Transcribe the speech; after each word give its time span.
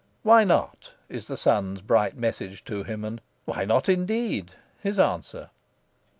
"Why 0.23 0.43
not?" 0.45 0.93
is 1.09 1.27
the 1.27 1.37
sun's 1.37 1.79
bright 1.81 2.17
message 2.17 2.65
to 2.65 2.81
him, 2.81 3.05
and 3.05 3.21
"Why 3.45 3.65
not 3.65 3.87
indeed?" 3.87 4.49
his 4.79 4.97
answer. 4.97 5.51